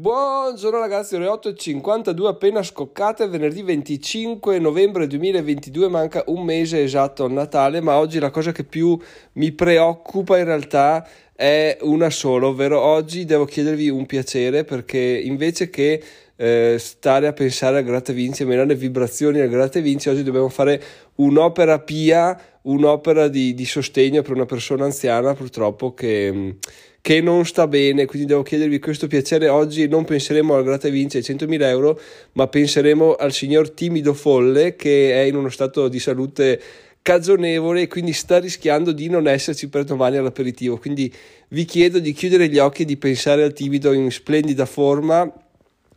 [0.00, 7.28] Buongiorno ragazzi, ore 8.52 appena scoccate, venerdì 25 novembre 2022, manca un mese esatto a
[7.28, 8.96] Natale, ma oggi la cosa che più
[9.32, 15.68] mi preoccupa in realtà è una sola, ovvero oggi devo chiedervi un piacere perché invece
[15.68, 16.00] che
[16.36, 20.48] eh, stare a pensare al gratta vinci e menare vibrazioni al gratta vinci, oggi dobbiamo
[20.48, 20.80] fare
[21.16, 26.54] un'opera pia, un'opera di, di sostegno per una persona anziana purtroppo che
[27.08, 29.48] che non sta bene, quindi devo chiedervi questo piacere.
[29.48, 31.98] Oggi non penseremo al gratta vince ai 100.000 euro,
[32.32, 36.60] ma penseremo al signor timido folle che è in uno stato di salute
[37.00, 40.76] cagionevole e quindi sta rischiando di non esserci per domani all'aperitivo.
[40.76, 41.10] Quindi
[41.48, 45.32] vi chiedo di chiudere gli occhi e di pensare al timido in splendida forma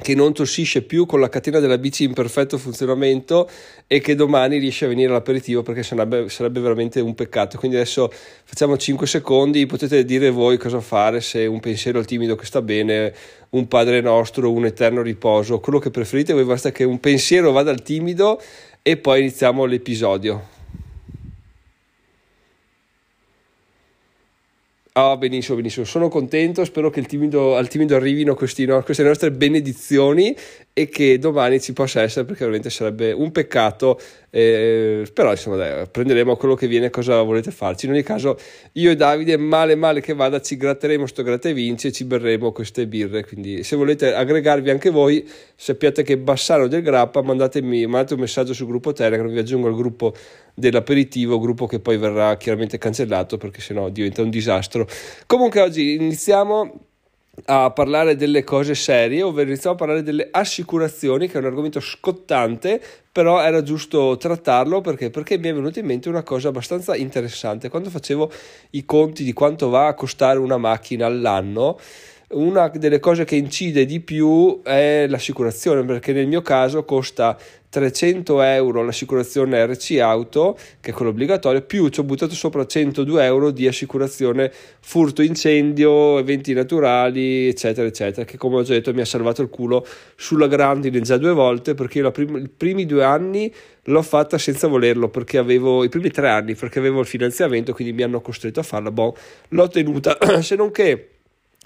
[0.00, 3.48] che non tossisce più con la catena della bici in perfetto funzionamento
[3.86, 7.58] e che domani riesce a venire all'aperitivo perché sarebbe, sarebbe, veramente un peccato.
[7.58, 8.10] Quindi adesso
[8.44, 12.62] facciamo 5 secondi, potete dire voi cosa fare, se un pensiero al timido che sta
[12.62, 13.12] bene,
[13.50, 17.70] un Padre nostro, un eterno riposo, quello che preferite, voi basta che un pensiero vada
[17.70, 18.40] al timido
[18.82, 20.58] e poi iniziamo l'episodio.
[24.92, 25.84] Ah, benissimo, benissimo.
[25.84, 26.64] Sono contento.
[26.64, 30.34] Spero che timido, al timido arrivino questi, no, queste nostre benedizioni
[30.80, 33.98] e che domani ci possa essere perché veramente sarebbe un peccato
[34.30, 37.86] eh, però insomma dai, prenderemo quello che viene cosa volete farci.
[37.86, 38.38] In ogni caso
[38.72, 42.04] io e Davide male male che vada ci gratteremo sto gratta e vinci e ci
[42.04, 43.24] berremo queste birre.
[43.26, 48.54] Quindi se volete aggregarvi anche voi sappiate che Bassano del Grappa mandatemi mandate un messaggio
[48.54, 50.14] sul gruppo Telegram vi aggiungo al gruppo
[50.54, 54.86] dell'aperitivo gruppo che poi verrà chiaramente cancellato perché sennò diventa un disastro.
[55.26, 56.89] Comunque oggi iniziamo
[57.46, 61.80] a parlare delle cose serie, ovvero iniziamo a parlare delle assicurazioni, che è un argomento
[61.80, 66.94] scottante, però era giusto trattarlo perché, perché mi è venuta in mente una cosa abbastanza
[66.94, 67.68] interessante.
[67.68, 68.30] Quando facevo
[68.70, 71.78] i conti di quanto va a costare una macchina all'anno,
[72.32, 77.36] una delle cose che incide di più è l'assicurazione, perché nel mio caso costa
[77.68, 83.24] 300 euro l'assicurazione RC Auto, che è quella obbligatoria, più ci ho buttato sopra 102
[83.24, 89.00] euro di assicurazione furto incendio, eventi naturali, eccetera, eccetera, che come ho già detto mi
[89.00, 89.84] ha salvato il culo
[90.14, 93.52] sulla grandine già due volte, perché io prim- i primi due anni
[93.84, 97.92] l'ho fatta senza volerlo, perché avevo i primi tre anni, perché avevo il finanziamento, quindi
[97.92, 99.16] mi hanno costretto a farla, boh,
[99.48, 101.08] l'ho tenuta, se non che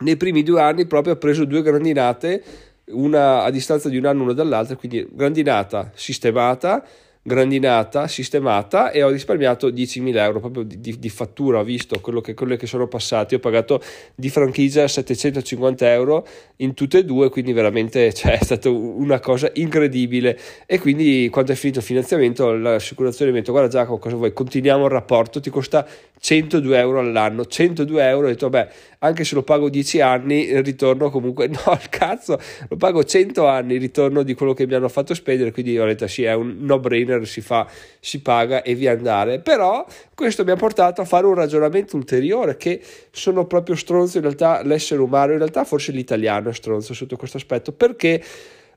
[0.00, 2.42] nei primi due anni proprio ho preso due grandinate,
[2.86, 6.84] una a distanza di un anno una dall'altra, quindi grandinata sistemata
[7.24, 12.20] grandinata, sistemata e ho risparmiato 10.000 euro proprio di, di, di fattura, ho visto quello
[12.20, 13.80] che, quello che sono passati, ho pagato
[14.16, 16.26] di franchigia 750 euro
[16.56, 20.36] in tutte e due, quindi veramente cioè, è stata una cosa incredibile.
[20.66, 24.32] E quindi quando è finito il finanziamento l'assicurazione mi ha detto guarda Giacomo cosa vuoi,
[24.32, 25.86] continuiamo il rapporto, ti costa
[26.18, 28.68] 102 euro all'anno, 102 euro, ho detto beh
[29.04, 33.46] anche se lo pago 10 anni il ritorno comunque no al cazzo, lo pago 100
[33.46, 36.34] anni il ritorno di quello che mi hanno fatto spendere, quindi ho detto sì è
[36.34, 37.66] un no brainer si fa,
[38.00, 39.40] si paga e via andare.
[39.40, 42.80] Però questo mi ha portato a fare un ragionamento ulteriore che
[43.10, 47.36] sono proprio stronzo in realtà l'essere umano, in realtà forse l'italiano è stronzo sotto questo
[47.36, 48.22] aspetto, perché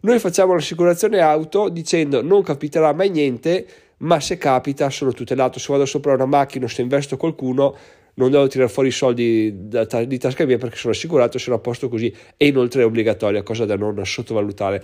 [0.02, 3.66] noi facciamo l'assicurazione auto dicendo non capiterà mai niente,
[3.98, 7.76] ma se capita sono tutelato, se vado sopra una macchina o se investo qualcuno
[8.16, 11.60] non devo tirare fuori i soldi da, di tasca mia perché sono assicurato, sono a
[11.60, 14.82] posto così e inoltre è obbligatoria, cosa da non sottovalutare.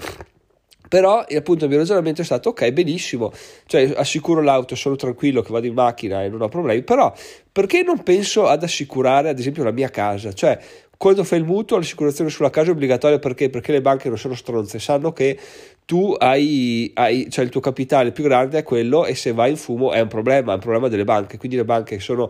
[0.88, 3.32] Però appunto il mio ragionamento è stato ok, benissimo,
[3.66, 7.14] cioè assicuro l'auto, sono tranquillo che vado in macchina e non ho problemi, però
[7.50, 10.34] perché non penso ad assicurare ad esempio la mia casa?
[10.34, 10.60] Cioè
[10.98, 13.50] quando fai il mutuo l'assicurazione sulla casa è obbligatoria perché?
[13.50, 15.40] Perché le banche non sono stronze, sanno che
[15.86, 19.58] tu hai, hai, cioè il tuo capitale più grande è quello e se vai in
[19.58, 22.30] fumo è un problema, è un problema delle banche, quindi le banche sono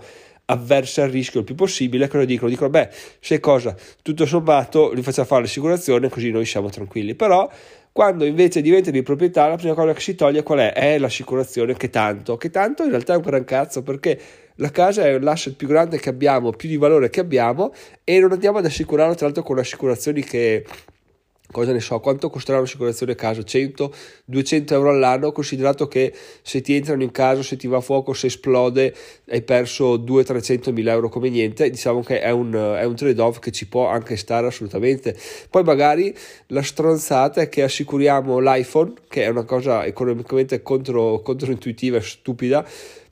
[0.52, 2.50] avverse al rischio il più possibile, cosa dicono?
[2.50, 2.90] Dicono, beh,
[3.20, 7.50] se cosa, tutto sommato li facciamo fare l'assicurazione così noi siamo tranquilli, però
[7.94, 10.74] quando invece diventa di proprietà la prima cosa che si toglie qual è?
[10.74, 14.20] È l'assicurazione che tanto, che tanto in realtà è un gran cazzo perché
[14.56, 17.74] la casa è l'asset più grande che abbiamo, più di valore che abbiamo
[18.04, 20.66] e non andiamo ad assicurarlo tra l'altro con assicurazioni che
[21.52, 23.44] cosa ne so, quanto costerà un'assicurazione casa?
[23.44, 23.94] 100,
[24.26, 28.14] 200 euro all'anno, considerato che se ti entrano in casa, se ti va a fuoco,
[28.14, 28.94] se esplode,
[29.30, 33.52] hai perso 200-300 mila euro come niente, diciamo che è un, è un trade-off che
[33.52, 35.16] ci può anche stare assolutamente.
[35.50, 36.16] Poi magari
[36.48, 42.66] la stronzata è che assicuriamo l'iPhone, che è una cosa economicamente contro, controintuitiva e stupida,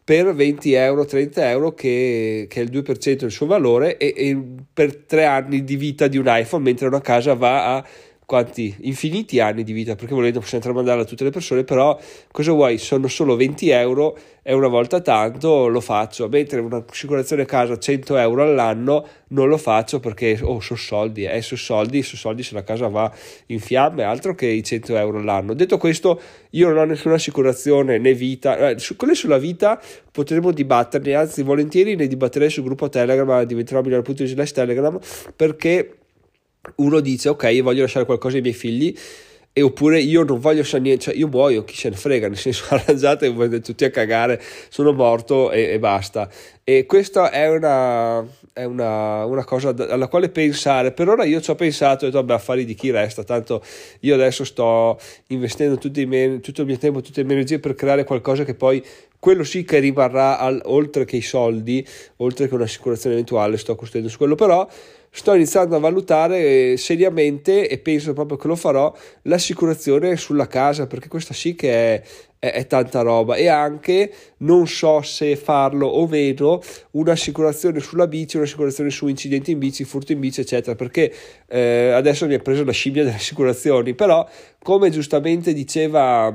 [0.09, 4.43] per 20 euro, 30 euro che, che, è il 2% del suo valore e, e
[4.73, 7.85] per tre anni di vita di un iPhone, mentre una casa va a
[8.29, 11.99] quanti infiniti anni di vita perché volendo possiamo tramandarla a tutte le persone però
[12.31, 12.77] cosa vuoi?
[12.77, 16.29] Sono solo 20 euro e una volta tanto lo faccio.
[16.29, 21.41] Mentre un'assicurazione a casa 100 euro all'anno non lo faccio perché oh sono soldi eh
[21.41, 23.11] sono soldi sono soldi se la casa va
[23.47, 25.55] in fiamme altro che i 100 euro all'anno.
[25.55, 26.21] Detto questo
[26.51, 29.81] io non ho nessuna assicurazione né vita eh, su quelle sulla vita
[30.11, 34.99] potremo dibatterne anzi volentieri ne dibatterei sul gruppo telegram diventerò migliore.it telegram
[35.35, 35.98] perché
[36.75, 38.95] uno dice ok io voglio lasciare qualcosa ai miei figli
[39.51, 42.37] e oppure io non voglio lasciare niente, cioè io muoio, chi se ne frega, nel
[42.37, 46.29] senso arrangiate e voi tutti a cagare, sono morto e, e basta.
[46.63, 48.23] E questa è una,
[48.53, 50.91] è una, una, cosa alla quale pensare.
[50.91, 53.61] Per ora io ci ho pensato e ho detto, vabbè, affari di chi resta, tanto
[54.01, 57.73] io adesso sto investendo tutto, me, tutto il mio tempo, tutte le mie energie per
[57.73, 58.81] creare qualcosa che poi
[59.19, 61.85] quello sì che rimarrà al, oltre che i soldi,
[62.17, 64.67] oltre che un'assicurazione eventuale, sto costruendo su quello, però
[65.11, 71.07] sto iniziando a valutare seriamente e penso proprio che lo farò l'assicurazione sulla casa perché
[71.07, 72.01] questa sì che è,
[72.37, 73.35] è, è, tanta roba.
[73.35, 76.61] E anche non so se farlo o meno
[76.91, 81.11] un'assicurazione sulla bici un'assicurazione su incidenti in bici furto in bici eccetera perché
[81.47, 83.95] eh, adesso mi ha preso la scimmia delle assicurazioni.
[83.95, 84.27] Però
[84.61, 86.33] come giustamente diceva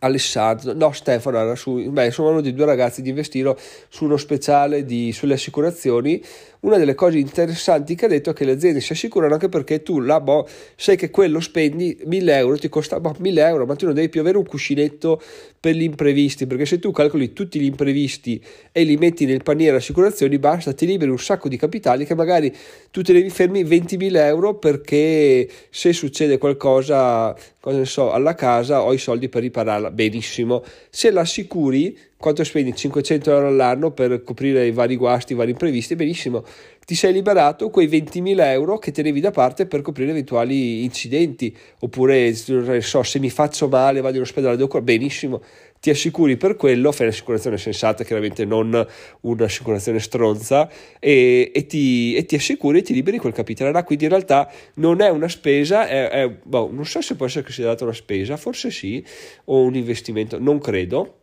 [0.00, 3.58] Alessandro, no Stefano era su, beh insomma uno dei due ragazzi di Investiro
[3.88, 6.22] su uno speciale di, sulle assicurazioni.
[6.60, 9.82] Una delle cose interessanti che ha detto è che le aziende si assicurano anche perché
[9.82, 10.46] tu là, boh,
[10.76, 14.08] sai che quello spendi 1000 euro, ti costa boh, 1000 euro, ma tu non devi
[14.08, 15.20] più avere un cuscinetto
[15.58, 19.76] per gli imprevisti, perché se tu calcoli tutti gli imprevisti e li metti nel paniere
[19.76, 22.54] assicurazioni, basta, ti liberi un sacco di capitali che magari
[22.90, 28.82] tu te devi fermi 20.000 euro perché se succede qualcosa, cosa ne so, alla casa
[28.82, 30.62] ho i soldi per ripararla, benissimo.
[30.90, 35.96] Se l'assicuri quanto spendi 500 euro all'anno per coprire i vari guasti, i vari imprevisti,
[35.96, 36.44] benissimo,
[36.84, 42.34] ti sei liberato quei 20.000 euro che tenevi da parte per coprire eventuali incidenti, oppure
[42.34, 45.40] so, se mi faccio male vado in ospedale, devo benissimo,
[45.80, 48.86] ti assicuri per quello, fai un'assicurazione sensata, chiaramente non
[49.22, 53.72] un'assicurazione stronza, e, e, ti, e ti, assicuri e ti liberi quel capitale.
[53.72, 53.82] là.
[53.82, 57.42] Quindi in realtà non è una spesa, è, è, boh, non so se può essere
[57.44, 59.04] considerata una spesa, forse sì,
[59.46, 61.21] o un investimento, non credo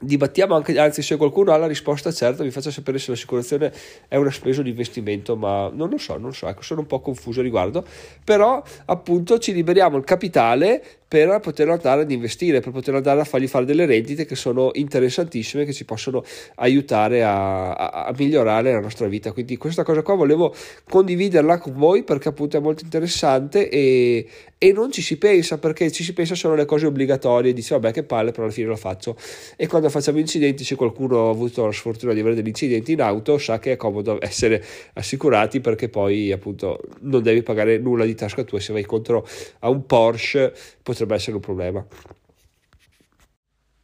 [0.00, 3.72] dibattiamo anche, anzi se qualcuno ha la risposta certa mi faccia sapere se l'assicurazione
[4.08, 7.00] è una spesa di investimento, ma non lo so, non so, ecco, sono un po'
[7.00, 7.84] confuso a riguardo,
[8.24, 10.82] però appunto ci liberiamo il capitale
[11.14, 14.70] per poter andare ad investire, per poter andare a fargli fare delle rendite che sono
[14.72, 16.24] interessantissime, che ci possono
[16.56, 19.30] aiutare a, a, a, migliorare la nostra vita.
[19.30, 20.52] Quindi questa cosa qua volevo
[20.90, 24.26] condividerla con voi perché appunto è molto interessante e,
[24.58, 27.92] e non ci si pensa perché ci si pensa solo alle cose obbligatorie, dice vabbè
[27.92, 29.16] che palle però alla fine lo faccio.
[29.54, 33.00] E quando facciamo incidenti, se qualcuno ha avuto la sfortuna di avere degli incidenti in
[33.00, 34.62] auto, sa che è comodo essere
[34.94, 39.26] assicurati perché poi appunto non devi pagare nulla di tasca tua se vai contro
[39.60, 40.52] a un Porsche
[40.82, 41.86] potrebbe essere un problema.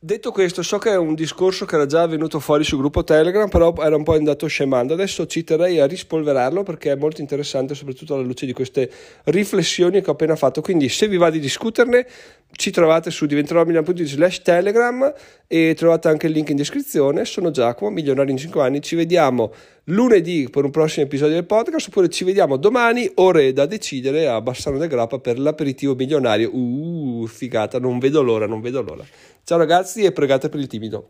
[0.02, 3.50] Detto questo, so che è un discorso che era già venuto fuori sul gruppo Telegram,
[3.50, 4.94] però era un po' andato scemando.
[4.94, 8.90] Adesso ci terrei a rispolverarlo perché è molto interessante, soprattutto alla luce di queste
[9.24, 10.62] riflessioni che ho appena fatto.
[10.62, 12.06] Quindi, se vi va di discuterne,
[12.52, 15.12] ci trovate su diventeròmilion.it slash telegram
[15.46, 17.26] e trovate anche il link in descrizione.
[17.26, 18.80] Sono Giacomo, milionario in 5 anni.
[18.80, 19.52] Ci vediamo
[19.84, 24.40] lunedì per un prossimo episodio del podcast oppure ci vediamo domani, ore da decidere a
[24.40, 26.54] Bassano del Grappa per l'aperitivo milionario.
[26.54, 29.04] Uh, figata, non vedo l'ora, non vedo l'ora.
[29.50, 31.08] Ciao ragazzi e pregate per il timido.